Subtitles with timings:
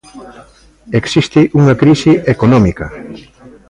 [0.99, 2.85] Existe unha crise económica.